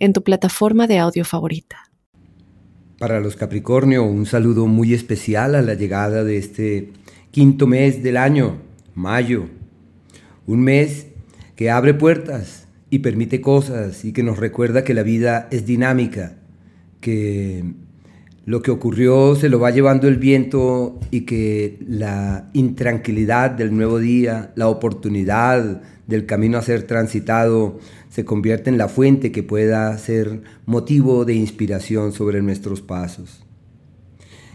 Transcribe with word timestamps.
en 0.00 0.12
tu 0.12 0.24
plataforma 0.24 0.86
de 0.86 0.98
audio 0.98 1.24
favorita. 1.24 1.76
Para 2.98 3.20
los 3.20 3.36
Capricornio, 3.36 4.04
un 4.04 4.26
saludo 4.26 4.66
muy 4.66 4.92
especial 4.92 5.54
a 5.54 5.62
la 5.62 5.74
llegada 5.74 6.24
de 6.24 6.36
este 6.36 6.92
quinto 7.30 7.66
mes 7.66 8.02
del 8.02 8.16
año, 8.16 8.58
mayo. 8.94 9.46
Un 10.46 10.60
mes 10.60 11.06
que 11.54 11.70
abre 11.70 11.94
puertas 11.94 12.66
y 12.90 12.98
permite 12.98 13.40
cosas 13.40 14.04
y 14.04 14.12
que 14.12 14.22
nos 14.22 14.38
recuerda 14.38 14.84
que 14.84 14.94
la 14.94 15.02
vida 15.02 15.48
es 15.50 15.64
dinámica, 15.64 16.36
que 17.00 17.64
lo 18.46 18.62
que 18.62 18.70
ocurrió 18.70 19.36
se 19.36 19.48
lo 19.48 19.60
va 19.60 19.70
llevando 19.70 20.08
el 20.08 20.16
viento 20.16 20.98
y 21.10 21.22
que 21.22 21.78
la 21.86 22.50
intranquilidad 22.52 23.50
del 23.50 23.74
nuevo 23.76 23.98
día, 23.98 24.52
la 24.54 24.68
oportunidad 24.68 25.82
del 26.06 26.26
camino 26.26 26.58
a 26.58 26.62
ser 26.62 26.84
transitado, 26.84 27.78
se 28.08 28.24
convierte 28.24 28.70
en 28.70 28.78
la 28.78 28.88
fuente 28.88 29.30
que 29.30 29.42
pueda 29.42 29.96
ser 29.98 30.42
motivo 30.66 31.24
de 31.24 31.34
inspiración 31.34 32.12
sobre 32.12 32.42
nuestros 32.42 32.80
pasos. 32.80 33.44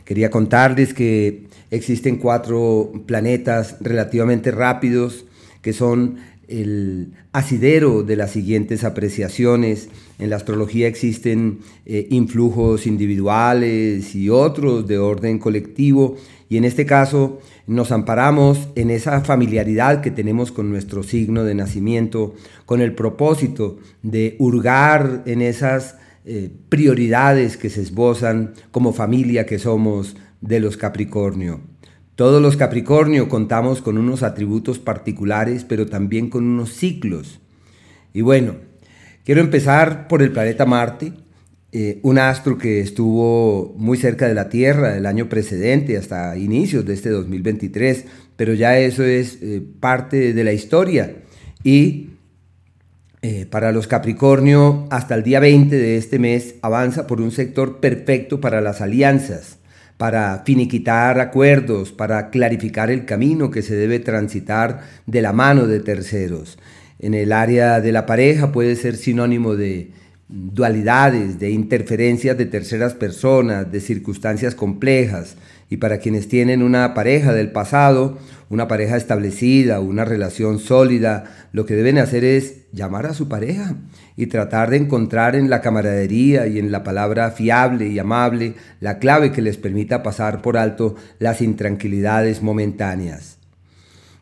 Quería 0.04 0.30
contarles 0.30 0.94
que 0.94 1.48
existen 1.72 2.18
cuatro 2.18 2.92
planetas 3.06 3.78
relativamente 3.80 4.52
rápidos 4.52 5.26
que 5.62 5.74
son 5.74 6.18
el 6.48 7.14
asidero 7.32 8.04
de 8.04 8.16
las 8.16 8.32
siguientes 8.32 8.84
apreciaciones. 8.84 9.90
En 10.20 10.30
la 10.30 10.36
astrología 10.36 10.88
existen 10.88 11.60
eh, 11.86 12.08
influjos 12.10 12.88
individuales 12.88 14.16
y 14.16 14.30
otros 14.30 14.88
de 14.88 14.98
orden 14.98 15.40
colectivo 15.40 16.16
y 16.50 16.58
en 16.58 16.66
este 16.66 16.86
caso 16.86 17.40
nos 17.68 17.92
amparamos 17.92 18.70
en 18.76 18.92
esa 18.92 19.22
familiaridad 19.22 20.02
que 20.02 20.12
tenemos 20.12 20.52
con 20.52 20.70
nuestro 20.70 21.04
signo 21.04 21.44
de 21.44 21.56
nacimiento, 21.56 22.36
con 22.66 22.82
el 22.82 22.94
propósito 22.94 23.80
de 24.04 24.36
hurgar 24.40 25.24
en 25.26 25.42
esas 25.42 25.98
eh, 26.26 26.50
prioridades 26.70 27.58
que 27.58 27.70
se 27.70 27.82
esbozan 27.82 28.54
como 28.72 28.94
familia 28.94 29.46
que 29.46 29.60
somos 29.60 30.16
de 30.42 30.60
los 30.60 30.78
Capricornio. 30.78 31.62
Todos 32.16 32.42
los 32.42 32.56
Capricornio 32.56 33.28
contamos 33.28 33.82
con 33.82 33.98
unos 33.98 34.24
atributos 34.24 34.80
particulares, 34.80 35.66
pero 35.66 35.86
también 35.86 36.30
con 36.30 36.46
unos 36.46 36.74
ciclos. 36.74 37.42
Y 38.14 38.22
bueno, 38.22 38.56
quiero 39.26 39.42
empezar 39.42 40.08
por 40.08 40.22
el 40.22 40.32
planeta 40.32 40.66
Marte, 40.66 41.12
eh, 41.74 42.00
un 42.04 42.18
astro 42.18 42.58
que 42.58 42.80
estuvo 42.80 43.76
muy 43.78 43.98
cerca 43.98 44.30
de 44.30 44.34
la 44.34 44.48
Tierra 44.48 44.96
el 44.96 45.06
año 45.06 45.28
precedente, 45.28 45.98
hasta 45.98 46.38
inicios 46.38 46.86
de 46.86 46.94
este 46.94 47.10
2023, 47.10 48.06
pero 48.38 48.54
ya 48.54 48.80
eso 48.80 49.04
es 49.04 49.40
eh, 49.42 49.62
parte 49.82 50.32
de 50.32 50.44
la 50.46 50.54
historia. 50.54 51.18
Y 51.66 52.12
eh, 53.22 53.46
para 53.46 53.74
los 53.74 53.88
Capricornio, 53.88 54.88
hasta 54.90 55.16
el 55.16 55.24
día 55.24 55.42
20 55.42 55.76
de 55.76 55.98
este 55.98 56.18
mes, 56.18 56.56
avanza 56.62 57.08
por 57.08 57.20
un 57.20 57.32
sector 57.32 57.82
perfecto 57.82 58.40
para 58.40 58.62
las 58.62 58.80
alianzas, 58.80 59.58
para 59.98 60.44
finiquitar 60.46 61.20
acuerdos, 61.20 61.92
para 61.92 62.30
clarificar 62.30 62.92
el 62.92 63.06
camino 63.06 63.52
que 63.52 63.62
se 63.62 63.76
debe 63.76 64.00
transitar 64.00 64.82
de 65.06 65.22
la 65.22 65.34
mano 65.34 65.68
de 65.68 65.80
terceros. 65.80 66.58
En 67.00 67.14
el 67.14 67.32
área 67.32 67.82
de 67.82 67.92
la 67.92 68.06
pareja 68.06 68.52
puede 68.52 68.76
ser 68.76 68.96
sinónimo 68.96 69.56
de 69.56 69.92
dualidades, 70.28 71.40
de 71.40 71.52
interferencias 71.52 72.38
de 72.38 72.46
terceras 72.46 72.94
personas, 72.94 73.72
de 73.72 73.80
circunstancias 73.80 74.56
complejas. 74.56 75.36
Y 75.70 75.78
para 75.78 76.00
quienes 76.00 76.28
tienen 76.28 76.62
una 76.62 76.94
pareja 76.94 77.34
del 77.34 77.52
pasado, 77.52 78.18
una 78.50 78.68
pareja 78.68 78.98
establecida, 78.98 79.80
una 79.80 80.06
relación 80.06 80.60
sólida, 80.60 81.48
lo 81.52 81.66
que 81.66 81.76
deben 81.76 81.98
hacer 81.98 82.24
es 82.24 82.66
llamar 82.72 83.06
a 83.08 83.14
su 83.14 83.28
pareja 83.28 83.76
y 84.16 84.28
tratar 84.28 84.70
de 84.70 84.78
encontrar 84.78 85.36
en 85.36 85.50
la 85.50 85.62
camaradería 85.62 86.48
y 86.48 86.60
en 86.60 86.72
la 86.72 86.84
palabra 86.84 87.32
fiable 87.32 87.88
y 87.88 87.98
amable 87.98 88.54
la 88.80 89.00
clave 89.00 89.32
que 89.32 89.42
les 89.42 89.58
permita 89.58 90.04
pasar 90.04 90.42
por 90.42 90.58
alto 90.58 90.96
las 91.20 91.42
intranquilidades 91.42 92.42
momentáneas. 92.42 93.38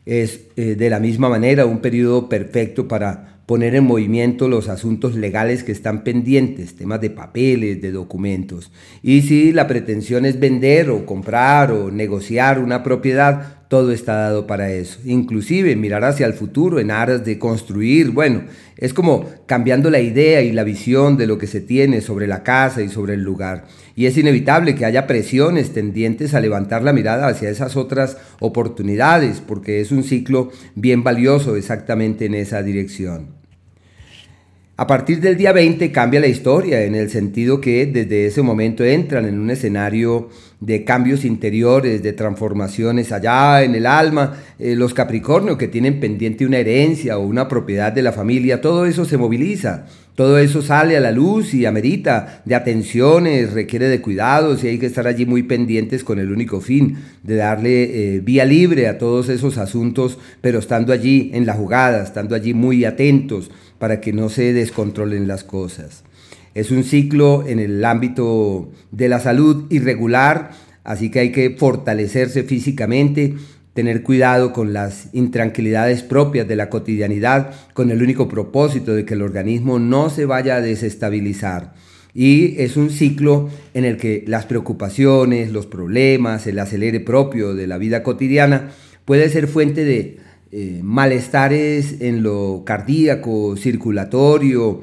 Es 0.06 0.42
eh, 0.56 0.76
de 0.76 0.90
la 0.90 1.00
misma 1.00 1.30
manera 1.30 1.66
un 1.66 1.80
periodo 1.80 2.28
perfecto 2.28 2.88
para 2.88 3.33
poner 3.46 3.76
en 3.76 3.84
movimiento 3.84 4.48
los 4.48 4.70
asuntos 4.70 5.16
legales 5.16 5.64
que 5.64 5.72
están 5.72 6.04
pendientes, 6.04 6.76
temas 6.76 7.02
de 7.02 7.10
papeles, 7.10 7.82
de 7.82 7.92
documentos. 7.92 8.72
Y 9.02 9.24
si 9.24 9.52
la 9.52 9.68
pretensión 9.68 10.26
es 10.26 10.40
vender 10.40 10.90
o 10.90 11.06
comprar 11.06 11.72
o 11.72 11.92
negociar 11.92 12.60
una 12.60 12.84
propiedad, 12.84 13.63
todo 13.74 13.92
está 13.92 14.14
dado 14.18 14.46
para 14.46 14.72
eso. 14.72 15.00
Inclusive 15.04 15.76
mirar 15.76 16.04
hacia 16.04 16.28
el 16.28 16.34
futuro 16.34 16.80
en 16.80 16.92
aras 16.92 17.26
de 17.26 17.40
construir, 17.40 18.12
bueno, 18.12 18.44
es 18.78 18.94
como 18.94 19.26
cambiando 19.48 19.90
la 19.90 20.00
idea 20.00 20.44
y 20.44 20.52
la 20.52 20.64
visión 20.64 21.18
de 21.18 21.26
lo 21.26 21.40
que 21.40 21.48
se 21.48 21.60
tiene 21.60 22.02
sobre 22.02 22.28
la 22.28 22.44
casa 22.44 22.84
y 22.84 22.90
sobre 22.90 23.16
el 23.16 23.24
lugar. 23.24 23.66
Y 23.96 24.06
es 24.06 24.16
inevitable 24.16 24.76
que 24.76 24.86
haya 24.86 25.08
presiones 25.08 25.74
tendientes 25.74 26.36
a 26.36 26.40
levantar 26.40 26.84
la 26.84 26.94
mirada 26.94 27.26
hacia 27.28 27.50
esas 27.50 27.76
otras 27.76 28.18
oportunidades, 28.40 29.42
porque 29.42 29.82
es 29.82 29.92
un 29.92 30.04
ciclo 30.04 30.52
bien 30.76 31.04
valioso 31.04 31.56
exactamente 31.56 32.26
en 32.26 32.36
esa 32.36 32.62
dirección. 32.62 33.42
A 34.76 34.88
partir 34.88 35.20
del 35.20 35.38
día 35.38 35.52
20 35.52 35.92
cambia 35.92 36.20
la 36.20 36.28
historia 36.28 36.84
en 36.84 36.94
el 36.94 37.12
sentido 37.12 37.62
que 37.62 37.86
desde 37.86 38.26
ese 38.26 38.42
momento 38.42 38.84
entran 38.84 39.26
en 39.26 39.40
un 39.40 39.52
escenario 39.52 40.30
de 40.66 40.86
cambios 40.86 41.26
interiores, 41.26 42.02
de 42.02 42.14
transformaciones 42.14 43.12
allá 43.12 43.64
en 43.64 43.76
el 43.76 43.86
alma, 43.86 44.38
eh, 44.60 44.76
los 44.76 44.94
Capricornio 44.94 45.58
que 45.58 45.68
tienen 45.68 46.00
pendiente 46.00 46.46
una 46.46 46.58
herencia 46.58 47.18
o 47.18 47.26
una 47.26 47.50
propiedad 47.50 47.92
de 47.92 48.02
la 48.02 48.14
familia, 48.14 48.62
todo 48.62 48.86
eso 48.86 49.04
se 49.04 49.18
moviliza, 49.18 49.88
todo 50.16 50.38
eso 50.38 50.62
sale 50.62 50.96
a 50.96 51.02
la 51.02 51.12
luz 51.12 51.54
y 51.54 51.66
amerita 51.66 52.44
de 52.46 52.56
atenciones, 52.56 53.52
requiere 53.52 53.90
de 53.90 54.00
cuidados 54.00 54.64
y 54.64 54.70
hay 54.70 54.80
que 54.80 54.86
estar 54.86 55.06
allí 55.06 55.26
muy 55.26 55.44
pendientes 55.44 56.06
con 56.06 56.18
el 56.18 56.32
único 56.32 56.62
fin 56.62 56.98
de 57.24 57.36
darle 57.36 58.16
eh, 58.16 58.20
vía 58.22 58.46
libre 58.46 58.88
a 58.88 58.98
todos 58.98 59.28
esos 59.28 59.58
asuntos, 59.58 60.18
pero 60.40 60.60
estando 60.60 60.94
allí 60.94 61.32
en 61.34 61.46
la 61.46 61.56
jugada, 61.56 62.04
estando 62.04 62.36
allí 62.36 62.54
muy 62.54 62.86
atentos 62.86 63.52
para 63.80 64.00
que 64.00 64.14
no 64.14 64.30
se 64.30 64.54
descontrolen 64.54 65.28
las 65.28 65.44
cosas. 65.44 66.04
Es 66.56 66.72
un 66.72 66.84
ciclo 66.84 67.46
en 67.48 67.60
el 67.60 67.84
ámbito 67.84 68.72
de 68.92 69.10
la 69.10 69.20
salud 69.20 69.66
irregular, 69.72 70.52
así 70.84 71.10
que 71.10 71.20
hay 71.20 71.32
que 71.32 71.50
fortalecerse 71.52 72.44
físicamente, 72.44 73.34
tener 73.74 74.04
cuidado 74.04 74.54
con 74.54 74.72
las 74.72 75.10
intranquilidades 75.14 76.04
propias 76.04 76.48
de 76.48 76.56
la 76.56 76.70
cotidianidad, 76.70 77.56
con 77.74 77.90
el 77.90 78.04
único 78.04 78.28
propósito 78.28 78.94
de 78.94 79.04
que 79.04 79.16
el 79.16 79.24
organismo 79.24 79.80
no 79.80 80.12
se 80.12 80.26
vaya 80.26 80.58
a 80.58 80.62
desestabilizar. 80.62 81.74
Y 82.14 82.62
es 82.62 82.78
un 82.78 82.92
ciclo 82.92 83.50
en 83.74 83.86
el 83.86 83.98
que 83.98 84.24
las 84.28 84.46
preocupaciones, 84.46 85.52
los 85.52 85.66
problemas, 85.66 86.46
el 86.46 86.60
acelere 86.60 87.00
propio 87.00 87.56
de 87.56 87.66
la 87.66 87.80
vida 87.80 88.04
cotidiana 88.04 88.70
puede 89.06 89.30
ser 89.30 89.48
fuente 89.48 89.84
de 89.84 90.20
eh, 90.52 90.82
malestares 90.84 92.02
en 92.02 92.22
lo 92.22 92.62
cardíaco, 92.64 93.58
circulatorio. 93.58 94.82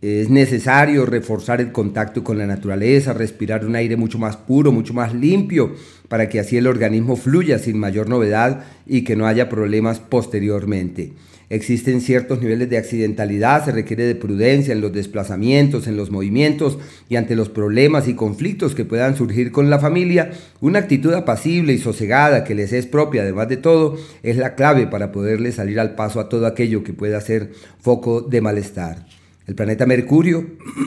Es 0.00 0.30
necesario 0.30 1.06
reforzar 1.06 1.60
el 1.60 1.72
contacto 1.72 2.22
con 2.22 2.38
la 2.38 2.46
naturaleza, 2.46 3.14
respirar 3.14 3.66
un 3.66 3.74
aire 3.74 3.96
mucho 3.96 4.16
más 4.16 4.36
puro, 4.36 4.70
mucho 4.70 4.94
más 4.94 5.12
limpio, 5.12 5.74
para 6.06 6.28
que 6.28 6.38
así 6.38 6.56
el 6.56 6.68
organismo 6.68 7.16
fluya 7.16 7.58
sin 7.58 7.80
mayor 7.80 8.08
novedad 8.08 8.64
y 8.86 9.02
que 9.02 9.16
no 9.16 9.26
haya 9.26 9.48
problemas 9.48 9.98
posteriormente. 9.98 11.14
Existen 11.50 12.00
ciertos 12.00 12.40
niveles 12.40 12.70
de 12.70 12.78
accidentalidad, 12.78 13.64
se 13.64 13.72
requiere 13.72 14.04
de 14.04 14.14
prudencia 14.14 14.72
en 14.72 14.80
los 14.80 14.92
desplazamientos, 14.92 15.88
en 15.88 15.96
los 15.96 16.12
movimientos 16.12 16.78
y 17.08 17.16
ante 17.16 17.34
los 17.34 17.48
problemas 17.48 18.06
y 18.06 18.14
conflictos 18.14 18.76
que 18.76 18.84
puedan 18.84 19.16
surgir 19.16 19.50
con 19.50 19.68
la 19.68 19.80
familia, 19.80 20.30
una 20.60 20.78
actitud 20.78 21.12
apacible 21.12 21.72
y 21.72 21.78
sosegada 21.78 22.44
que 22.44 22.54
les 22.54 22.72
es 22.72 22.86
propia, 22.86 23.22
además 23.22 23.48
de 23.48 23.56
todo, 23.56 23.96
es 24.22 24.36
la 24.36 24.54
clave 24.54 24.86
para 24.86 25.10
poderle 25.10 25.50
salir 25.50 25.80
al 25.80 25.96
paso 25.96 26.20
a 26.20 26.28
todo 26.28 26.46
aquello 26.46 26.84
que 26.84 26.92
pueda 26.92 27.20
ser 27.20 27.50
foco 27.80 28.20
de 28.20 28.40
malestar. 28.40 29.17
El 29.48 29.54
planeta 29.54 29.86
Mercurio, 29.86 30.44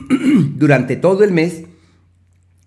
durante 0.56 0.96
todo 0.96 1.24
el 1.24 1.32
mes, 1.32 1.64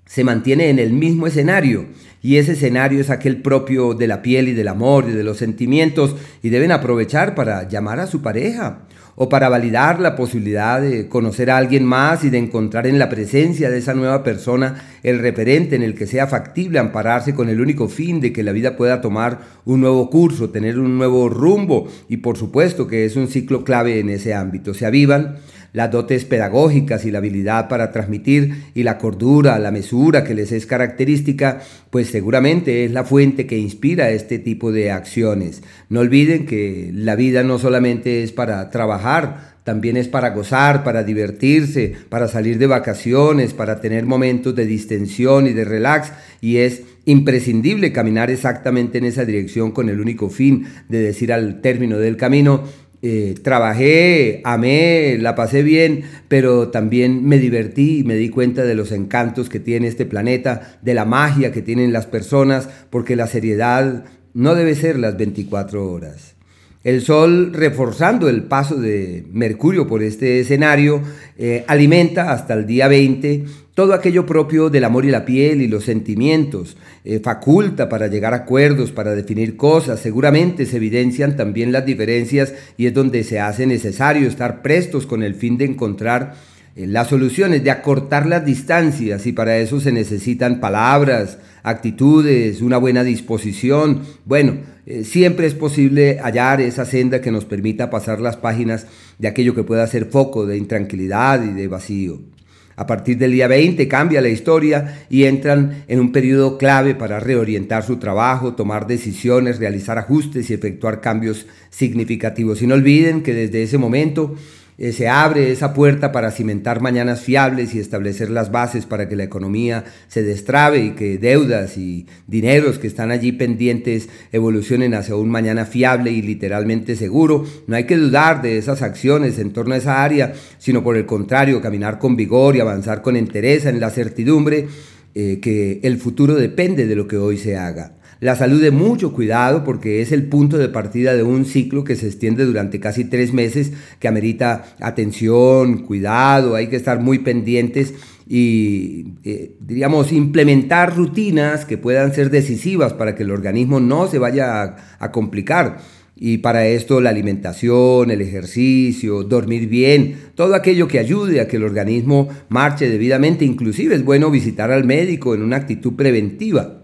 se 0.06 0.24
mantiene 0.24 0.68
en 0.68 0.80
el 0.80 0.92
mismo 0.92 1.28
escenario 1.28 1.86
y 2.20 2.36
ese 2.36 2.52
escenario 2.52 3.00
es 3.00 3.10
aquel 3.10 3.40
propio 3.40 3.94
de 3.94 4.08
la 4.08 4.20
piel 4.20 4.48
y 4.48 4.54
del 4.54 4.66
amor 4.66 5.06
y 5.08 5.12
de 5.12 5.22
los 5.22 5.38
sentimientos 5.38 6.16
y 6.42 6.48
deben 6.48 6.72
aprovechar 6.72 7.36
para 7.36 7.68
llamar 7.68 8.00
a 8.00 8.08
su 8.08 8.22
pareja 8.22 8.80
o 9.14 9.28
para 9.28 9.48
validar 9.48 10.00
la 10.00 10.16
posibilidad 10.16 10.80
de 10.80 11.08
conocer 11.08 11.48
a 11.48 11.58
alguien 11.58 11.84
más 11.84 12.24
y 12.24 12.30
de 12.30 12.38
encontrar 12.38 12.88
en 12.88 12.98
la 12.98 13.08
presencia 13.08 13.70
de 13.70 13.78
esa 13.78 13.94
nueva 13.94 14.24
persona 14.24 14.98
el 15.04 15.20
referente 15.20 15.76
en 15.76 15.84
el 15.84 15.94
que 15.94 16.08
sea 16.08 16.26
factible 16.26 16.80
ampararse 16.80 17.34
con 17.34 17.48
el 17.48 17.60
único 17.60 17.88
fin 17.88 18.20
de 18.20 18.32
que 18.32 18.42
la 18.42 18.50
vida 18.50 18.76
pueda 18.76 19.00
tomar 19.00 19.38
un 19.64 19.80
nuevo 19.80 20.10
curso, 20.10 20.50
tener 20.50 20.80
un 20.80 20.98
nuevo 20.98 21.28
rumbo 21.28 21.88
y 22.08 22.16
por 22.16 22.36
supuesto 22.36 22.88
que 22.88 23.04
es 23.04 23.14
un 23.14 23.28
ciclo 23.28 23.62
clave 23.62 24.00
en 24.00 24.10
ese 24.10 24.34
ámbito. 24.34 24.74
Se 24.74 24.86
avivan 24.86 25.36
las 25.74 25.90
dotes 25.90 26.24
pedagógicas 26.24 27.04
y 27.04 27.10
la 27.10 27.18
habilidad 27.18 27.68
para 27.68 27.90
transmitir 27.90 28.62
y 28.74 28.84
la 28.84 28.96
cordura, 28.96 29.58
la 29.58 29.72
mesura 29.72 30.22
que 30.22 30.32
les 30.32 30.52
es 30.52 30.66
característica, 30.66 31.60
pues 31.90 32.06
seguramente 32.08 32.84
es 32.84 32.92
la 32.92 33.02
fuente 33.02 33.46
que 33.46 33.58
inspira 33.58 34.10
este 34.10 34.38
tipo 34.38 34.70
de 34.70 34.92
acciones. 34.92 35.62
No 35.88 36.00
olviden 36.00 36.46
que 36.46 36.90
la 36.94 37.16
vida 37.16 37.42
no 37.42 37.58
solamente 37.58 38.22
es 38.22 38.30
para 38.30 38.70
trabajar, 38.70 39.54
también 39.64 39.96
es 39.96 40.06
para 40.06 40.30
gozar, 40.30 40.84
para 40.84 41.02
divertirse, 41.02 41.94
para 42.08 42.28
salir 42.28 42.58
de 42.58 42.68
vacaciones, 42.68 43.52
para 43.52 43.80
tener 43.80 44.06
momentos 44.06 44.54
de 44.54 44.66
distensión 44.66 45.48
y 45.48 45.54
de 45.54 45.64
relax 45.64 46.12
y 46.40 46.58
es 46.58 46.82
imprescindible 47.06 47.92
caminar 47.92 48.30
exactamente 48.30 48.98
en 48.98 49.06
esa 49.06 49.24
dirección 49.24 49.72
con 49.72 49.88
el 49.88 50.00
único 50.00 50.30
fin 50.30 50.66
de 50.88 51.00
decir 51.00 51.32
al 51.32 51.60
término 51.60 51.98
del 51.98 52.16
camino, 52.16 52.64
eh, 53.06 53.34
trabajé, 53.42 54.40
amé, 54.44 55.18
la 55.20 55.34
pasé 55.34 55.62
bien, 55.62 56.04
pero 56.26 56.68
también 56.68 57.22
me 57.28 57.36
divertí 57.36 57.98
y 57.98 58.02
me 58.02 58.14
di 58.14 58.30
cuenta 58.30 58.64
de 58.64 58.74
los 58.74 58.92
encantos 58.92 59.50
que 59.50 59.60
tiene 59.60 59.88
este 59.88 60.06
planeta, 60.06 60.78
de 60.80 60.94
la 60.94 61.04
magia 61.04 61.52
que 61.52 61.60
tienen 61.60 61.92
las 61.92 62.06
personas, 62.06 62.66
porque 62.88 63.14
la 63.14 63.26
seriedad 63.26 64.06
no 64.32 64.54
debe 64.54 64.74
ser 64.74 64.98
las 64.98 65.18
24 65.18 65.86
horas. 65.86 66.36
El 66.82 67.02
Sol, 67.02 67.52
reforzando 67.52 68.30
el 68.30 68.44
paso 68.44 68.76
de 68.76 69.26
Mercurio 69.30 69.86
por 69.86 70.02
este 70.02 70.40
escenario, 70.40 71.02
eh, 71.36 71.62
alimenta 71.66 72.32
hasta 72.32 72.54
el 72.54 72.66
día 72.66 72.88
20 72.88 73.44
todo 73.74 73.92
aquello 73.92 74.24
propio 74.24 74.70
del 74.70 74.84
amor 74.84 75.04
y 75.04 75.10
la 75.10 75.24
piel 75.24 75.60
y 75.60 75.66
los 75.66 75.84
sentimientos, 75.84 76.76
eh, 77.04 77.18
faculta 77.18 77.88
para 77.88 78.06
llegar 78.06 78.32
a 78.32 78.38
acuerdos, 78.38 78.92
para 78.92 79.16
definir 79.16 79.56
cosas, 79.56 79.98
seguramente 79.98 80.64
se 80.64 80.76
evidencian 80.76 81.36
también 81.36 81.72
las 81.72 81.84
diferencias 81.84 82.54
y 82.76 82.86
es 82.86 82.94
donde 82.94 83.24
se 83.24 83.40
hace 83.40 83.66
necesario 83.66 84.28
estar 84.28 84.62
prestos 84.62 85.06
con 85.06 85.24
el 85.24 85.34
fin 85.34 85.58
de 85.58 85.64
encontrar 85.64 86.34
eh, 86.76 86.86
las 86.86 87.08
soluciones 87.08 87.64
de 87.64 87.72
acortar 87.72 88.26
las 88.26 88.44
distancias 88.44 89.26
y 89.26 89.32
para 89.32 89.58
eso 89.58 89.80
se 89.80 89.90
necesitan 89.90 90.60
palabras, 90.60 91.38
actitudes, 91.64 92.62
una 92.62 92.78
buena 92.78 93.02
disposición. 93.02 94.02
Bueno, 94.24 94.58
eh, 94.86 95.02
siempre 95.02 95.46
es 95.46 95.54
posible 95.54 96.18
hallar 96.20 96.60
esa 96.60 96.84
senda 96.84 97.20
que 97.20 97.32
nos 97.32 97.44
permita 97.44 97.90
pasar 97.90 98.20
las 98.20 98.36
páginas 98.36 98.86
de 99.18 99.26
aquello 99.26 99.52
que 99.54 99.64
pueda 99.64 99.84
ser 99.88 100.06
foco 100.06 100.46
de 100.46 100.58
intranquilidad 100.58 101.42
y 101.42 101.52
de 101.52 101.66
vacío. 101.66 102.33
A 102.76 102.86
partir 102.86 103.18
del 103.18 103.32
día 103.32 103.46
20 103.46 103.86
cambia 103.86 104.20
la 104.20 104.28
historia 104.28 105.06
y 105.08 105.24
entran 105.24 105.84
en 105.86 106.00
un 106.00 106.12
periodo 106.12 106.58
clave 106.58 106.94
para 106.94 107.20
reorientar 107.20 107.84
su 107.84 107.98
trabajo, 107.98 108.54
tomar 108.54 108.86
decisiones, 108.86 109.58
realizar 109.58 109.98
ajustes 109.98 110.50
y 110.50 110.54
efectuar 110.54 111.00
cambios 111.00 111.46
significativos. 111.70 112.62
Y 112.62 112.66
no 112.66 112.74
olviden 112.74 113.22
que 113.22 113.34
desde 113.34 113.62
ese 113.62 113.78
momento 113.78 114.34
eh, 114.76 114.92
se 114.92 115.08
abre 115.08 115.52
esa 115.52 115.72
puerta 115.72 116.10
para 116.10 116.30
cimentar 116.30 116.80
mañanas 116.80 117.20
fiables 117.20 117.74
y 117.74 117.78
establecer 117.78 118.30
las 118.30 118.50
bases 118.50 118.86
para 118.86 119.08
que 119.08 119.16
la 119.16 119.24
economía 119.24 119.84
se 120.08 120.22
destrabe 120.22 120.80
y 120.80 120.90
que 120.90 121.18
deudas 121.18 121.78
y 121.78 122.06
dineros 122.26 122.78
que 122.78 122.86
están 122.86 123.10
allí 123.10 123.32
pendientes 123.32 124.08
evolucionen 124.32 124.94
hacia 124.94 125.16
un 125.16 125.30
mañana 125.30 125.64
fiable 125.64 126.10
y 126.10 126.22
literalmente 126.22 126.96
seguro. 126.96 127.44
No 127.66 127.76
hay 127.76 127.84
que 127.84 127.96
dudar 127.96 128.42
de 128.42 128.58
esas 128.58 128.82
acciones 128.82 129.38
en 129.38 129.52
torno 129.52 129.74
a 129.74 129.78
esa 129.78 130.02
área, 130.02 130.32
sino 130.58 130.82
por 130.82 130.96
el 130.96 131.06
contrario, 131.06 131.60
caminar 131.60 131.98
con 131.98 132.16
vigor 132.16 132.56
y 132.56 132.60
avanzar 132.60 133.02
con 133.02 133.16
entereza 133.16 133.68
en 133.68 133.80
la 133.80 133.90
certidumbre 133.90 134.66
eh, 135.14 135.38
que 135.40 135.78
el 135.84 135.98
futuro 135.98 136.34
depende 136.34 136.86
de 136.86 136.96
lo 136.96 137.06
que 137.06 137.16
hoy 137.16 137.36
se 137.36 137.56
haga. 137.56 137.94
La 138.20 138.36
salud 138.36 138.60
de 138.60 138.70
mucho 138.70 139.12
cuidado 139.12 139.64
porque 139.64 140.00
es 140.00 140.12
el 140.12 140.24
punto 140.24 140.56
de 140.56 140.68
partida 140.68 141.14
de 141.14 141.22
un 141.22 141.44
ciclo 141.44 141.84
que 141.84 141.96
se 141.96 142.06
extiende 142.06 142.44
durante 142.44 142.80
casi 142.80 143.04
tres 143.04 143.32
meses 143.32 143.72
que 143.98 144.08
amerita 144.08 144.64
atención, 144.80 145.78
cuidado, 145.78 146.54
hay 146.54 146.68
que 146.68 146.76
estar 146.76 147.00
muy 147.00 147.18
pendientes 147.18 147.94
y, 148.26 149.14
eh, 149.24 149.56
diríamos, 149.60 150.12
implementar 150.12 150.96
rutinas 150.96 151.64
que 151.64 151.76
puedan 151.76 152.14
ser 152.14 152.30
decisivas 152.30 152.94
para 152.94 153.14
que 153.14 153.24
el 153.24 153.30
organismo 153.30 153.80
no 153.80 154.06
se 154.06 154.18
vaya 154.18 154.62
a, 154.62 154.76
a 154.98 155.12
complicar. 155.12 155.78
Y 156.16 156.38
para 156.38 156.66
esto 156.66 157.00
la 157.00 157.10
alimentación, 157.10 158.10
el 158.10 158.20
ejercicio, 158.22 159.24
dormir 159.24 159.68
bien, 159.68 160.16
todo 160.36 160.54
aquello 160.54 160.86
que 160.86 161.00
ayude 161.00 161.40
a 161.40 161.48
que 161.48 161.56
el 161.56 161.64
organismo 161.64 162.28
marche 162.48 162.88
debidamente. 162.88 163.44
Inclusive 163.44 163.96
es 163.96 164.04
bueno 164.04 164.30
visitar 164.30 164.70
al 164.70 164.84
médico 164.84 165.34
en 165.34 165.42
una 165.42 165.56
actitud 165.56 165.94
preventiva. 165.94 166.83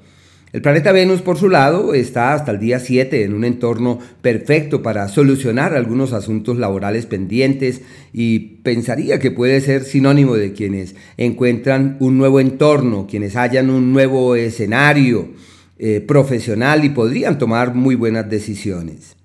El 0.53 0.63
planeta 0.63 0.91
Venus, 0.91 1.23
por 1.23 1.39
su 1.39 1.49
lado, 1.49 1.95
está 1.95 2.35
hasta 2.35 2.51
el 2.51 2.59
día 2.59 2.81
7 2.81 3.23
en 3.23 3.35
un 3.35 3.45
entorno 3.45 4.01
perfecto 4.21 4.83
para 4.83 5.07
solucionar 5.07 5.75
algunos 5.75 6.13
asuntos 6.13 6.59
laborales 6.59 7.07
pendientes 7.07 7.83
y 8.13 8.39
pensaría 8.65 9.21
que 9.21 9.31
puede 9.31 9.61
ser 9.61 9.85
sinónimo 9.85 10.35
de 10.35 10.53
quienes 10.53 10.97
encuentran 11.17 11.97
un 12.01 12.19
nuevo 12.19 12.41
entorno, 12.41 13.07
quienes 13.09 13.37
hallan 13.37 13.71
un 13.71 13.93
nuevo 13.93 14.35
escenario 14.35 15.29
eh, 15.79 16.01
profesional 16.01 16.85
y 16.85 16.89
podrían 16.89 17.39
tomar 17.39 17.77
muy 17.77 17.95
buenas 17.95 18.29
decisiones. 18.29 19.17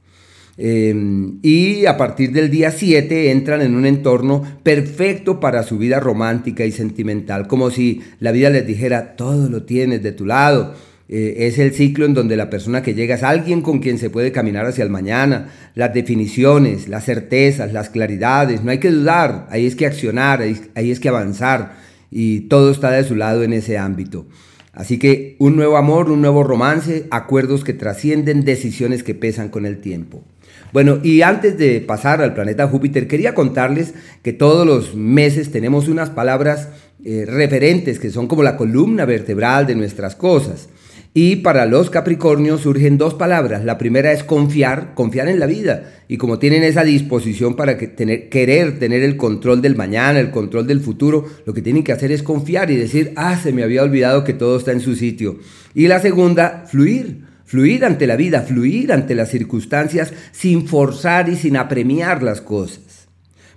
Em, 0.58 1.40
y 1.42 1.88
a 1.88 1.98
partir 1.98 2.34
del 2.34 2.52
día 2.52 2.70
7 2.70 3.32
entran 3.32 3.64
en 3.64 3.74
un 3.74 3.88
entorno 3.88 4.44
perfecto 4.62 5.40
para 5.40 5.64
su 5.64 5.80
vida 5.80 6.00
romántica 6.00 6.66
y 6.66 6.72
sentimental, 6.72 7.48
como 7.48 7.72
si 7.72 8.04
la 8.20 8.32
vida 8.32 8.52
les 8.52 8.68
dijera, 8.68 9.16
todo 9.16 9.50
lo 9.50 9.64
tienes 9.64 10.04
de 10.04 10.12
tu 10.12 10.28
lado 10.28 10.76
eh, 11.08 11.48
es 11.48 11.60
el 11.60 11.72
ciclo 11.72 12.06
en 12.06 12.16
donde 12.16 12.36
la 12.36 12.50
persona 12.50 12.82
que 12.82 12.96
llega 12.96 13.16
es 13.16 13.24
alguien 13.24 13.62
con 13.62 13.80
quien 13.80 14.00
se 14.00 14.10
puede 14.10 14.32
caminar 14.32 14.66
hacia 14.66 14.84
el 14.84 14.90
mañana, 14.90 15.50
las 15.76 15.94
definiciones, 15.94 16.88
las 16.88 17.06
certezas, 17.06 17.72
las 17.74 17.90
claridades, 17.90 18.64
no 18.64 18.72
hay 18.72 18.80
que 18.80 18.90
dudar, 18.90 19.48
ahí 19.52 19.68
es 19.68 19.76
que 19.76 19.86
accionar, 19.86 20.42
ahí, 20.42 20.92
es 20.92 21.00
que 21.00 21.10
avanzar 21.10 21.74
y 22.10 22.42
todo 22.42 22.72
está 22.72 22.90
de 22.92 23.04
su 23.04 23.16
lado 23.16 23.44
en 23.44 23.54
ese 23.54 23.78
ámbito. 23.78 24.26
Así 24.74 24.98
que 24.98 25.36
un 25.40 25.56
nuevo 25.56 25.78
amor, 25.78 26.10
un 26.10 26.22
nuevo 26.22 26.44
romance, 26.44 27.06
acuerdos 27.12 27.64
que 27.64 27.74
trascienden, 27.74 28.44
decisiones 28.44 29.04
que 29.04 29.14
pesan 29.14 29.50
con 29.50 29.66
el 29.66 29.78
tiempo. 29.78 30.24
Bueno, 30.74 31.00
y 31.04 31.22
antes 31.22 31.58
de 31.58 31.80
pasar 31.82 32.22
al 32.22 32.34
planeta 32.34 32.68
Júpiter, 32.68 33.08
quería 33.08 33.36
contarles 33.36 33.94
que 34.24 34.34
todos 34.34 34.66
los 34.66 34.96
meses 34.96 35.52
tenemos 35.52 35.88
unas 35.88 36.10
palabras 36.10 36.70
eh, 37.06 37.26
referentes 37.26 38.00
que 38.00 38.10
son 38.10 38.28
como 38.28 38.44
la 38.44 38.58
columna 38.58 39.06
vertebral 39.06 39.68
de 39.68 39.76
nuestras 39.76 40.16
cosas. 40.16 40.68
Y 41.18 41.38
para 41.38 41.66
los 41.66 41.90
Capricornios 41.90 42.60
surgen 42.60 42.98
dos 42.98 43.14
palabras. 43.14 43.64
La 43.64 43.78
primera 43.78 44.12
es 44.12 44.26
confiar, 44.26 44.94
confiar 44.96 45.30
en 45.30 45.40
la 45.40 45.46
vida. 45.46 45.94
Y 46.10 46.18
como 46.18 46.40
tienen 46.40 46.62
esa 46.66 46.84
disposición 46.84 47.56
para 47.56 47.78
querer 47.78 48.80
tener 48.80 49.02
el 49.02 49.16
control 49.16 49.62
del 49.62 49.78
mañana, 49.78 50.20
el 50.20 50.30
control 50.30 50.68
del 50.68 50.82
futuro, 50.82 51.26
lo 51.46 51.54
que 51.54 51.62
tienen 51.62 51.86
que 51.86 51.94
hacer 51.94 52.12
es 52.12 52.22
confiar 52.22 52.70
y 52.70 52.76
decir, 52.76 53.14
ah, 53.16 53.40
se 53.42 53.54
me 53.54 53.64
había 53.64 53.84
olvidado 53.84 54.26
que 54.26 54.34
todo 54.34 54.58
está 54.58 54.74
en 54.74 54.82
su 54.82 54.94
sitio. 54.94 55.40
Y 55.74 55.88
la 55.88 56.02
segunda, 56.02 56.66
fluir. 56.68 57.22
Fluir 57.46 57.86
ante 57.86 58.08
la 58.08 58.18
vida, 58.18 58.42
fluir 58.42 58.92
ante 58.92 59.16
las 59.16 59.30
circunstancias 59.30 60.12
sin 60.34 60.68
forzar 60.68 61.30
y 61.30 61.38
sin 61.38 61.56
apremiar 61.56 62.24
las 62.24 62.42
cosas. 62.42 63.08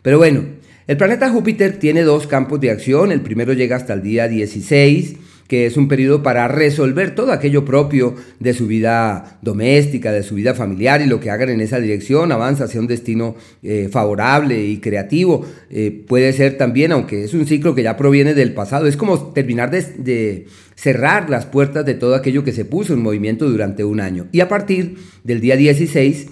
Pero 0.03 0.19
bueno, 0.19 0.45
el 0.87 0.97
planeta 0.97 1.29
Júpiter 1.29 1.77
tiene 1.81 2.03
dos 2.03 2.29
campos 2.29 2.61
de 2.61 2.71
acción. 2.71 3.11
El 3.11 3.23
primero 3.23 3.53
llega 3.53 3.75
hasta 3.75 3.95
el 3.95 4.03
día 4.03 4.29
16 4.29 5.17
que 5.49 5.65
es 5.65 5.79
un 5.79 5.89
periodo 5.89 6.23
para 6.23 6.47
resolver 6.47 7.15
todo 7.15 7.33
aquello 7.33 7.65
propio 7.65 8.15
de 8.39 8.53
su 8.53 8.67
vida 8.67 9.39
doméstica, 9.41 10.13
de 10.13 10.23
su 10.23 10.35
vida 10.35 10.55
familiar 10.55 11.01
y 11.01 11.07
lo 11.07 11.21
que 11.21 11.31
hagan 11.31 11.49
en 11.49 11.63
esa 11.63 11.81
dirección 11.81 12.31
avanza 12.31 12.65
hacia 12.65 12.81
un 12.81 12.87
destino 12.87 13.35
eh, 13.63 13.89
favorable 13.91 14.63
y 14.63 14.77
creativo. 14.77 15.47
Eh, 15.71 16.05
puede 16.07 16.35
ser 16.35 16.59
también, 16.59 16.93
aunque 16.93 17.25
es 17.25 17.33
un 17.33 17.47
ciclo 17.47 17.75
que 17.75 17.83
ya 17.83 17.97
proviene 17.97 18.35
del 18.35 18.53
pasado, 18.53 18.87
es 18.87 18.99
como 18.99 19.33
terminar 19.33 19.71
de, 19.71 19.83
de 19.97 20.47
cerrar 20.75 21.31
las 21.31 21.47
puertas 21.47 21.87
de 21.87 21.95
todo 21.95 22.15
aquello 22.15 22.45
que 22.45 22.53
se 22.53 22.67
puso 22.67 22.93
en 22.93 23.03
movimiento 23.03 23.49
durante 23.49 23.85
un 23.85 24.01
año. 24.01 24.27
Y 24.33 24.41
a 24.41 24.49
partir 24.49 24.99
del 25.25 25.41
día 25.41 25.57
16, 25.57 26.27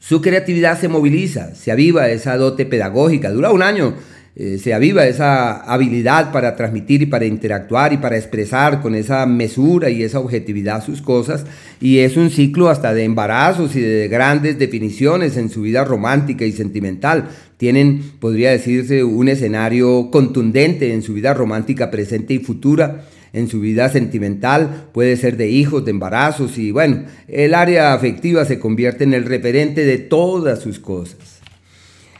su 0.00 0.20
creatividad 0.20 0.80
se 0.80 0.88
moviliza, 0.88 1.54
se 1.54 1.70
aviva 1.70 2.10
esa 2.10 2.36
dote 2.36 2.66
pedagógica, 2.66 3.30
dura 3.30 3.52
un 3.52 3.62
año 3.62 3.94
eh, 4.36 4.58
se 4.58 4.72
aviva 4.72 5.06
esa 5.06 5.60
habilidad 5.62 6.30
para 6.30 6.54
transmitir 6.54 7.02
y 7.02 7.06
para 7.06 7.24
interactuar 7.24 7.92
y 7.92 7.96
para 7.96 8.16
expresar 8.16 8.80
con 8.80 8.94
esa 8.94 9.26
mesura 9.26 9.90
y 9.90 10.04
esa 10.04 10.20
objetividad 10.20 10.84
sus 10.84 11.02
cosas. 11.02 11.44
Y 11.80 11.98
es 11.98 12.16
un 12.16 12.30
ciclo 12.30 12.68
hasta 12.68 12.94
de 12.94 13.04
embarazos 13.04 13.74
y 13.74 13.80
de 13.80 14.08
grandes 14.08 14.58
definiciones 14.58 15.36
en 15.36 15.50
su 15.50 15.62
vida 15.62 15.84
romántica 15.84 16.44
y 16.44 16.52
sentimental. 16.52 17.28
Tienen, 17.56 18.02
podría 18.20 18.52
decirse, 18.52 19.02
un 19.02 19.28
escenario 19.28 20.10
contundente 20.10 20.94
en 20.94 21.02
su 21.02 21.14
vida 21.14 21.34
romántica 21.34 21.90
presente 21.90 22.34
y 22.34 22.38
futura, 22.38 23.04
en 23.32 23.48
su 23.48 23.60
vida 23.60 23.88
sentimental, 23.88 24.88
puede 24.92 25.16
ser 25.16 25.36
de 25.36 25.48
hijos, 25.48 25.84
de 25.84 25.90
embarazos 25.92 26.58
y 26.58 26.72
bueno, 26.72 27.04
el 27.28 27.54
área 27.54 27.94
afectiva 27.94 28.44
se 28.44 28.58
convierte 28.58 29.04
en 29.04 29.14
el 29.14 29.24
referente 29.24 29.84
de 29.84 29.98
todas 29.98 30.60
sus 30.60 30.78
cosas. 30.80 31.39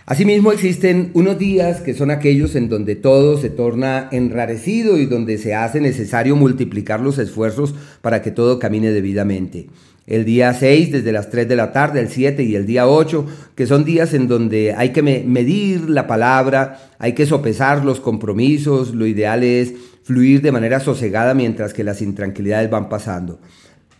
Asimismo 0.06 0.50
existen 0.50 1.10
unos 1.14 1.38
días 1.38 1.80
que 1.80 1.94
son 1.94 2.10
aquellos 2.10 2.56
en 2.56 2.68
donde 2.68 2.96
todo 2.96 3.38
se 3.38 3.50
torna 3.50 4.08
enrarecido 4.10 4.98
y 4.98 5.06
donde 5.06 5.38
se 5.38 5.54
hace 5.54 5.80
necesario 5.80 6.36
multiplicar 6.36 7.00
los 7.00 7.18
esfuerzos 7.18 7.74
para 8.00 8.22
que 8.22 8.30
todo 8.30 8.58
camine 8.58 8.92
debidamente. 8.92 9.68
El 10.06 10.24
día 10.24 10.52
6 10.52 10.90
desde 10.90 11.12
las 11.12 11.30
3 11.30 11.48
de 11.48 11.54
la 11.54 11.72
tarde, 11.72 12.00
el 12.00 12.08
7 12.08 12.42
y 12.42 12.56
el 12.56 12.66
día 12.66 12.88
8, 12.88 13.26
que 13.54 13.66
son 13.66 13.84
días 13.84 14.12
en 14.12 14.26
donde 14.26 14.74
hay 14.74 14.90
que 14.90 15.02
medir 15.02 15.88
la 15.88 16.08
palabra, 16.08 16.90
hay 16.98 17.12
que 17.12 17.26
sopesar 17.26 17.84
los 17.84 18.00
compromisos, 18.00 18.92
lo 18.94 19.06
ideal 19.06 19.44
es 19.44 19.72
fluir 20.02 20.42
de 20.42 20.50
manera 20.50 20.80
sosegada 20.80 21.34
mientras 21.34 21.72
que 21.72 21.84
las 21.84 22.02
intranquilidades 22.02 22.68
van 22.70 22.88
pasando. 22.88 23.38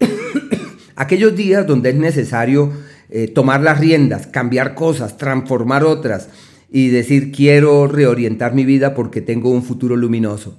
Aquellos 0.96 1.36
días 1.36 1.66
donde 1.66 1.90
es 1.90 1.96
necesario 1.96 2.72
eh, 3.10 3.28
tomar 3.28 3.60
las 3.60 3.80
riendas, 3.80 4.26
cambiar 4.26 4.74
cosas, 4.74 5.16
transformar 5.16 5.84
otras 5.84 6.28
y 6.70 6.88
decir 6.88 7.32
quiero 7.32 7.86
reorientar 7.86 8.54
mi 8.54 8.64
vida 8.64 8.94
porque 8.94 9.20
tengo 9.20 9.50
un 9.50 9.62
futuro 9.62 9.96
luminoso. 9.96 10.58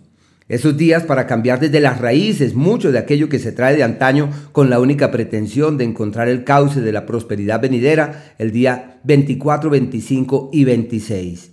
Esos 0.50 0.76
días 0.76 1.04
para 1.04 1.28
cambiar 1.28 1.62
desde 1.62 1.80
las 1.80 2.02
raíces 2.02 2.56
mucho 2.56 2.92
de 2.92 3.00
aquello 3.00 3.30
que 3.30 3.40
se 3.40 3.54
trae 3.54 3.78
de 3.78 3.84
antaño 3.84 4.30
con 4.52 4.70
la 4.70 4.82
única 4.82 5.10
pretensión 5.10 5.78
de 5.78 5.86
encontrar 5.86 6.28
el 6.28 6.44
cauce 6.44 6.82
de 6.82 6.92
la 6.92 7.06
prosperidad 7.06 7.62
venidera 7.62 8.34
el 8.38 8.52
día 8.52 9.00
24, 9.06 9.70
25 9.70 10.50
y 10.52 10.66
26. 10.66 11.52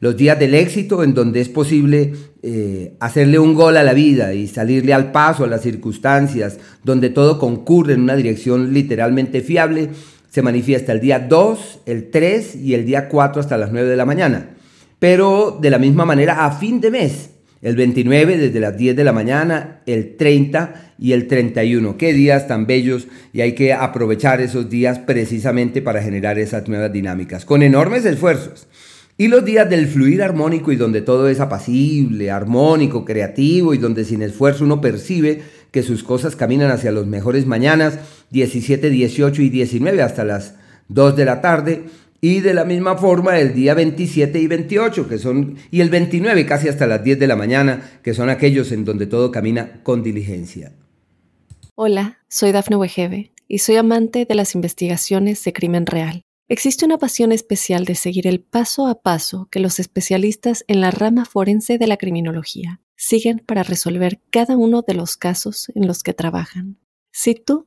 Los 0.00 0.16
días 0.16 0.38
del 0.38 0.54
éxito 0.54 1.02
en 1.02 1.12
donde 1.12 1.42
es 1.42 1.50
posible 1.50 2.14
eh, 2.42 2.94
hacerle 3.00 3.38
un 3.38 3.52
gol 3.52 3.76
a 3.76 3.82
la 3.82 3.92
vida 3.92 4.32
y 4.32 4.46
salirle 4.46 4.94
al 4.94 5.12
paso 5.12 5.44
a 5.44 5.48
las 5.48 5.60
circunstancias, 5.60 6.58
donde 6.84 7.10
todo 7.10 7.38
concurre 7.38 7.94
en 7.94 8.02
una 8.02 8.16
dirección 8.16 8.72
literalmente 8.72 9.42
fiable 9.42 9.90
se 10.28 10.42
manifiesta 10.42 10.92
el 10.92 11.00
día 11.00 11.18
2, 11.18 11.80
el 11.86 12.10
3 12.10 12.56
y 12.56 12.74
el 12.74 12.84
día 12.84 13.08
4 13.08 13.40
hasta 13.40 13.56
las 13.56 13.72
9 13.72 13.88
de 13.88 13.96
la 13.96 14.04
mañana. 14.04 14.50
Pero 14.98 15.58
de 15.60 15.70
la 15.70 15.78
misma 15.78 16.04
manera 16.04 16.44
a 16.44 16.52
fin 16.52 16.80
de 16.80 16.90
mes, 16.90 17.30
el 17.62 17.76
29 17.76 18.36
desde 18.36 18.60
las 18.60 18.76
10 18.76 18.96
de 18.96 19.04
la 19.04 19.12
mañana, 19.12 19.80
el 19.86 20.16
30 20.16 20.94
y 20.98 21.12
el 21.12 21.26
31. 21.26 21.96
Qué 21.96 22.12
días 22.12 22.46
tan 22.46 22.66
bellos 22.66 23.08
y 23.32 23.40
hay 23.40 23.52
que 23.54 23.72
aprovechar 23.72 24.40
esos 24.40 24.68
días 24.68 24.98
precisamente 24.98 25.82
para 25.82 26.02
generar 26.02 26.38
esas 26.38 26.68
nuevas 26.68 26.92
dinámicas, 26.92 27.44
con 27.44 27.62
enormes 27.62 28.04
esfuerzos. 28.04 28.68
Y 29.20 29.26
los 29.26 29.44
días 29.44 29.68
del 29.68 29.88
fluir 29.88 30.22
armónico 30.22 30.70
y 30.70 30.76
donde 30.76 31.00
todo 31.00 31.28
es 31.28 31.40
apacible, 31.40 32.30
armónico, 32.30 33.04
creativo 33.04 33.74
y 33.74 33.78
donde 33.78 34.04
sin 34.04 34.22
esfuerzo 34.22 34.64
uno 34.64 34.80
percibe 34.80 35.42
que 35.72 35.82
sus 35.82 36.04
cosas 36.04 36.36
caminan 36.36 36.70
hacia 36.70 36.92
los 36.92 37.08
mejores 37.08 37.44
mañanas, 37.44 37.98
17, 38.30 38.90
18 38.90 39.42
y 39.42 39.50
19 39.50 40.02
hasta 40.02 40.24
las 40.24 40.54
2 40.88 41.16
de 41.16 41.24
la 41.24 41.40
tarde. 41.40 41.84
Y 42.20 42.40
de 42.40 42.52
la 42.52 42.64
misma 42.64 42.96
forma 42.96 43.38
el 43.38 43.54
día 43.54 43.74
27 43.74 44.40
y 44.40 44.48
28, 44.48 45.08
que 45.08 45.18
son, 45.18 45.56
y 45.70 45.80
el 45.80 45.88
29 45.88 46.46
casi 46.46 46.66
hasta 46.66 46.88
las 46.88 47.04
10 47.04 47.18
de 47.20 47.28
la 47.28 47.36
mañana, 47.36 48.00
que 48.02 48.12
son 48.12 48.28
aquellos 48.28 48.72
en 48.72 48.84
donde 48.84 49.06
todo 49.06 49.30
camina 49.30 49.80
con 49.84 50.02
diligencia. 50.02 50.72
Hola, 51.76 52.18
soy 52.28 52.50
Dafne 52.50 52.74
Wegebe 52.74 53.30
y 53.46 53.58
soy 53.58 53.76
amante 53.76 54.24
de 54.24 54.34
las 54.34 54.56
investigaciones 54.56 55.44
de 55.44 55.52
crimen 55.52 55.86
real. 55.86 56.22
Existe 56.48 56.86
una 56.86 56.98
pasión 56.98 57.30
especial 57.30 57.84
de 57.84 57.94
seguir 57.94 58.26
el 58.26 58.40
paso 58.40 58.86
a 58.86 59.02
paso 59.02 59.48
que 59.50 59.60
los 59.60 59.78
especialistas 59.78 60.64
en 60.66 60.80
la 60.80 60.90
rama 60.90 61.24
forense 61.24 61.78
de 61.78 61.86
la 61.86 61.98
criminología 61.98 62.80
siguen 62.96 63.42
para 63.46 63.62
resolver 63.62 64.20
cada 64.30 64.56
uno 64.56 64.82
de 64.82 64.94
los 64.94 65.16
casos 65.16 65.70
en 65.74 65.86
los 65.86 66.02
que 66.02 66.14
trabajan. 66.14 66.78
Si 67.12 67.34
tú, 67.34 67.66